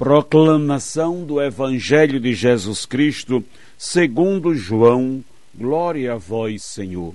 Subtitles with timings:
[0.00, 3.44] Proclamação do Evangelho de Jesus Cristo,
[3.76, 5.22] segundo João.
[5.54, 7.14] Glória a vós, Senhor.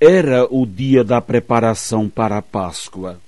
[0.00, 3.18] Era o dia da preparação para a Páscoa.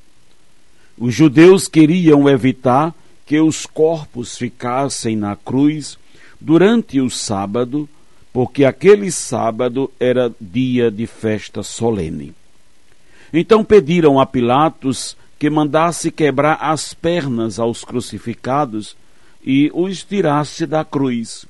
[0.97, 2.95] Os judeus queriam evitar
[3.27, 5.99] que os corpos ficassem na cruz
[6.41, 7.89] durante o sábado
[8.33, 12.33] porque aquele sábado era dia de festa solene.
[13.33, 18.97] Então pediram a Pilatos que mandasse quebrar as pernas aos crucificados
[19.45, 21.47] e os tirasse da cruz.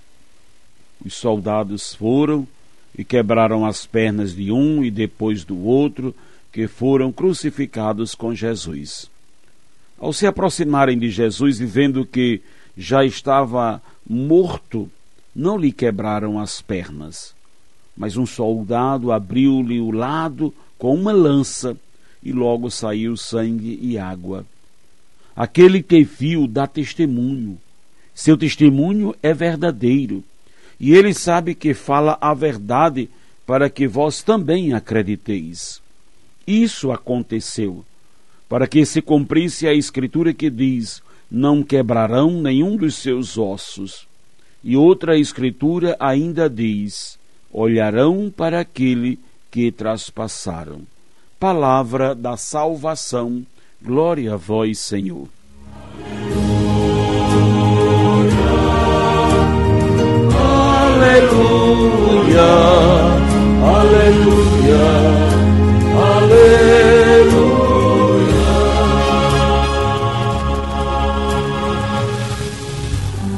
[1.05, 2.47] Os soldados foram
[2.97, 6.15] e quebraram as pernas de um e depois do outro,
[6.53, 9.11] que foram crucificados com Jesus.
[9.99, 12.41] Ao se aproximarem de Jesus e vendo que
[12.77, 14.91] já estava morto,
[15.35, 17.35] não lhe quebraram as pernas.
[17.97, 21.77] Mas um soldado abriu-lhe o lado com uma lança
[22.27, 24.45] e logo saiu sangue e água.
[25.37, 27.57] Aquele que viu dá testemunho.
[28.13, 30.25] Seu testemunho é verdadeiro.
[30.81, 33.09] E ele sabe que fala a verdade
[33.47, 35.81] para que vós também acrediteis.
[36.45, 37.85] Isso aconteceu
[38.49, 44.07] para que se cumprisse a escritura que diz: Não quebrarão nenhum dos seus ossos.
[44.65, 47.19] E outra escritura ainda diz:
[47.53, 49.17] olharão para aquele
[49.49, 50.83] que traspassaram.
[51.39, 53.45] Palavra da salvação,
[53.83, 55.29] glória a vós, Senhor.
[60.97, 62.41] Aleluia,
[63.63, 64.81] aleluia,
[66.15, 66.57] aleluia.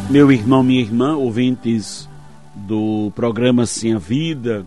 [0.09, 2.09] Meu irmão, minha irmã, ouvintes
[2.55, 4.65] do programa Sim a Vida,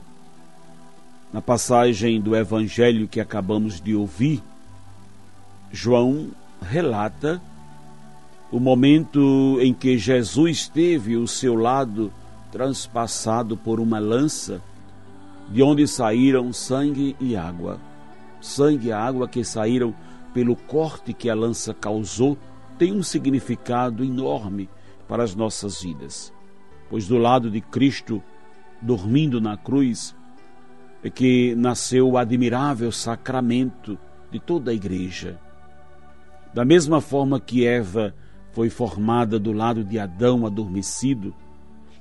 [1.32, 4.44] na passagem do Evangelho que acabamos de ouvir,
[5.72, 6.30] João
[6.62, 7.42] relata
[8.52, 12.12] o momento em que Jesus teve o seu lado
[12.52, 14.62] transpassado por uma lança,
[15.50, 17.80] de onde saíram sangue e água.
[18.42, 19.96] Sangue e água que saíram
[20.34, 22.38] pelo corte que a lança causou
[22.78, 24.70] tem um significado enorme
[25.08, 26.34] para as nossas vidas.
[26.90, 28.22] Pois do lado de Cristo,
[28.82, 30.14] dormindo na cruz,
[31.10, 33.98] que nasceu o admirável sacramento
[34.32, 35.40] de toda a igreja.
[36.54, 38.14] Da mesma forma que Eva
[38.52, 41.34] foi formada do lado de Adão adormecido,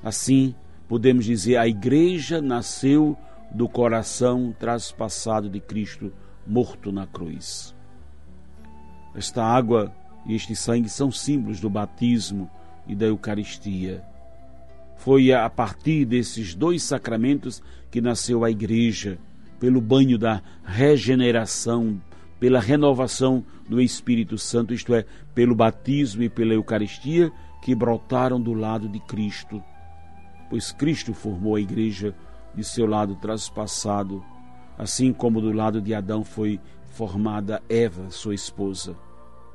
[0.02, 0.54] assim
[0.88, 3.16] podemos dizer a igreja nasceu
[3.52, 6.12] do coração traspassado de Cristo
[6.46, 7.74] morto na cruz.
[9.14, 9.92] Esta água
[10.26, 12.50] e este sangue são símbolos do batismo
[12.86, 14.04] e da Eucaristia.
[15.00, 19.18] Foi a partir desses dois sacramentos que nasceu a Igreja,
[19.58, 21.98] pelo banho da regeneração,
[22.38, 28.52] pela renovação do Espírito Santo, isto é, pelo batismo e pela Eucaristia, que brotaram do
[28.52, 29.62] lado de Cristo.
[30.50, 32.14] Pois Cristo formou a Igreja
[32.54, 34.22] de seu lado traspassado,
[34.76, 38.94] assim como do lado de Adão foi formada Eva, sua esposa.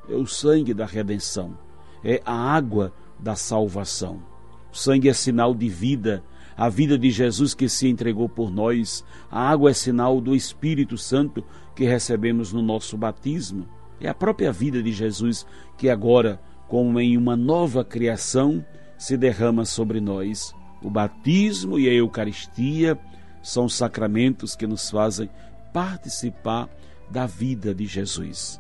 [0.10, 1.56] É o sangue da redenção,
[2.04, 4.35] é a água da salvação.
[4.76, 6.22] O sangue é sinal de vida,
[6.58, 9.06] a vida de Jesus que se entregou por nós.
[9.32, 11.42] A água é sinal do Espírito Santo
[11.74, 13.66] que recebemos no nosso batismo.
[14.02, 15.48] É a própria vida de Jesus
[15.78, 18.66] que agora, como em uma nova criação,
[18.98, 20.54] se derrama sobre nós.
[20.84, 23.00] O batismo e a Eucaristia
[23.42, 25.30] são sacramentos que nos fazem
[25.72, 26.70] participar
[27.10, 28.60] da vida de Jesus.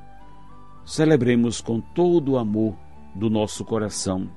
[0.85, 2.73] Celebremos com todo o amor
[3.13, 4.29] do nosso coração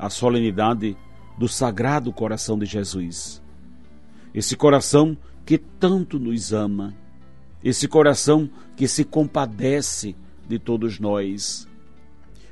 [0.00, 0.96] a solenidade
[1.36, 3.42] do Sagrado Coração de Jesus.
[4.34, 6.94] Esse coração que tanto nos ama,
[7.62, 10.16] esse coração que se compadece
[10.48, 11.68] de todos nós.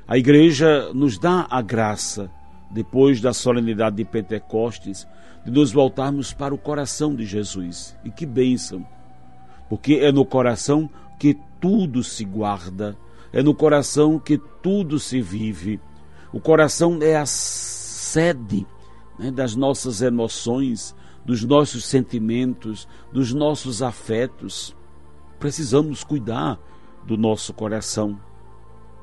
[0.07, 2.29] A Igreja nos dá a graça,
[2.69, 5.07] depois da solenidade de Pentecostes,
[5.43, 7.97] de nos voltarmos para o coração de Jesus.
[8.05, 8.85] E que bênção!
[9.67, 10.87] Porque é no coração
[11.19, 12.95] que tudo se guarda,
[13.33, 15.79] é no coração que tudo se vive,
[16.31, 18.65] o coração é a sede
[19.17, 20.95] né, das nossas emoções,
[21.25, 24.75] dos nossos sentimentos, dos nossos afetos.
[25.39, 26.59] Precisamos cuidar
[27.05, 28.19] do nosso coração.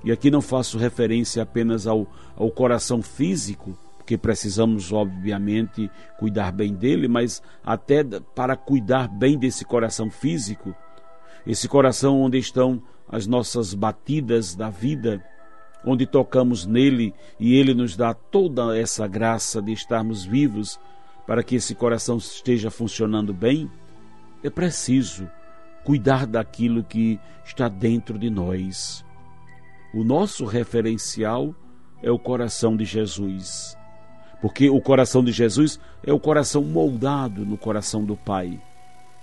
[0.04, 2.06] E aqui não faço referência apenas ao,
[2.36, 9.64] ao coração físico, porque precisamos, obviamente, cuidar bem dele, mas até para cuidar bem desse
[9.64, 10.72] coração físico,
[11.44, 15.24] esse coração onde estão as nossas batidas da vida,
[15.84, 20.78] onde tocamos nele e ele nos dá toda essa graça de estarmos vivos
[21.26, 23.70] para que esse coração esteja funcionando bem,
[24.42, 25.28] é preciso
[25.84, 29.04] cuidar daquilo que está dentro de nós.
[29.94, 31.54] O nosso referencial
[32.02, 33.76] é o coração de Jesus.
[34.40, 38.60] Porque o coração de Jesus é o coração moldado no coração do Pai.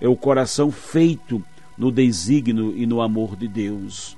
[0.00, 1.42] É o coração feito
[1.78, 4.16] no desígnio e no amor de Deus.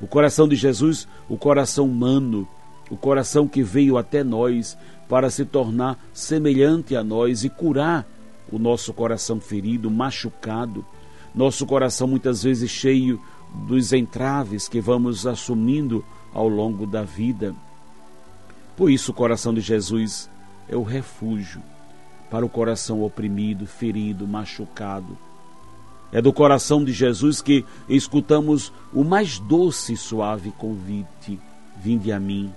[0.00, 2.48] O coração de Jesus, o coração humano,
[2.90, 4.76] o coração que veio até nós
[5.08, 8.06] para se tornar semelhante a nós e curar
[8.50, 10.84] o nosso coração ferido, machucado,
[11.34, 13.20] nosso coração muitas vezes cheio
[13.66, 17.54] dos entraves que vamos assumindo ao longo da vida.
[18.76, 20.30] Por isso, o coração de Jesus
[20.68, 21.62] é o refúgio
[22.30, 25.18] para o coração oprimido, ferido, machucado.
[26.12, 31.38] É do coração de Jesus que escutamos o mais doce e suave convite:
[31.80, 32.52] Vinde a mim,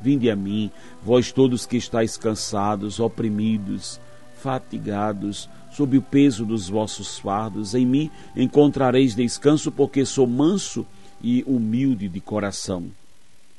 [0.00, 0.70] vinde a mim,
[1.04, 4.00] vós todos que estáis cansados, oprimidos,
[4.42, 10.86] fatigados, sob o peso dos vossos fardos, em mim encontrareis descanso, porque sou manso
[11.22, 12.90] e humilde de coração.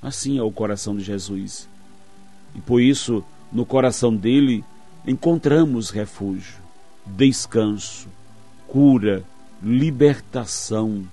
[0.01, 1.69] Assim é o coração de Jesus.
[2.55, 4.63] E por isso, no coração dele,
[5.05, 6.55] encontramos refúgio,
[7.05, 8.07] descanso,
[8.67, 9.23] cura,
[9.61, 11.03] libertação,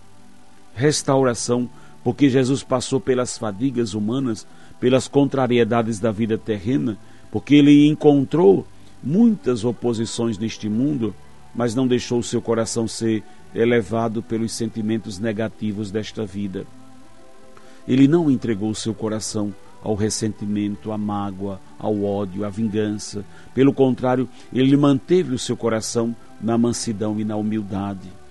[0.74, 1.68] restauração,
[2.02, 4.46] porque Jesus passou pelas fadigas humanas,
[4.78, 6.98] pelas contrariedades da vida terrena,
[7.30, 8.66] porque ele encontrou
[9.02, 11.14] muitas oposições neste mundo,
[11.54, 13.22] mas não deixou o seu coração ser
[13.54, 16.66] elevado pelos sentimentos negativos desta vida.
[17.86, 23.24] Ele não entregou o seu coração ao ressentimento, à mágoa, ao ódio, à vingança.
[23.54, 28.23] Pelo contrário, ele manteve o seu coração na mansidão e na humildade.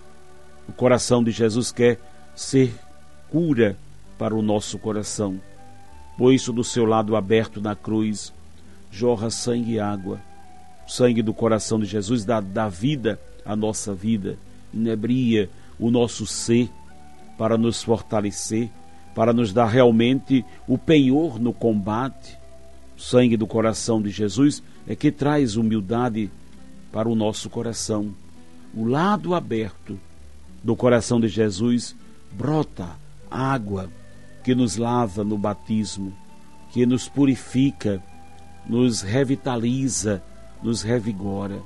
[0.68, 2.00] O coração de Jesus quer
[2.36, 2.74] ser
[3.30, 3.78] cura
[4.18, 5.40] para o nosso coração.
[6.18, 8.34] Por isso, do seu lado aberto na cruz,
[8.92, 10.20] jorra sangue e água.
[10.88, 14.38] O sangue do coração de Jesus dá, dá vida à nossa vida,
[14.74, 15.50] inebria
[15.80, 16.70] o nosso ser
[17.38, 18.70] para nos fortalecer
[19.14, 22.38] para nos dar realmente o penhor no combate.
[22.98, 26.30] O sangue do coração de Jesus é que traz humildade
[26.92, 28.14] para o nosso coração.
[28.74, 30.00] O lado aberto
[30.64, 31.96] do coração de Jesus
[32.32, 32.90] brota
[33.30, 33.90] água
[34.44, 36.14] que nos lava no batismo,
[36.72, 38.04] que nos purifica,
[38.68, 40.24] nos revitaliza,
[40.62, 41.62] nos revigora.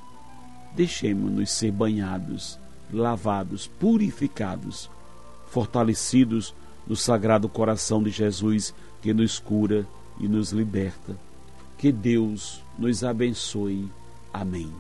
[0.76, 2.60] Deixemos-nos ser banhados,
[2.92, 4.90] lavados, purificados,
[5.48, 6.54] fortalecidos
[6.86, 9.86] no Sagrado Coração de Jesus que nos cura
[10.20, 11.18] e nos liberta.
[11.78, 13.88] Que Deus nos abençoe.
[14.34, 14.72] Amém.